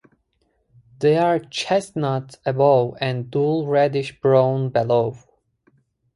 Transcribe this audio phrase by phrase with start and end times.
[0.97, 5.15] They are chestnut above and dull reddish brown below.